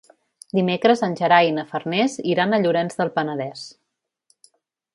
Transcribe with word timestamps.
Dimecres 0.59 1.03
en 1.07 1.13
Gerai 1.19 1.49
i 1.49 1.53
na 1.57 1.65
Farners 1.73 2.17
iran 2.33 2.55
a 2.55 2.61
Llorenç 2.63 2.97
del 3.03 3.13
Penedès. 3.19 3.67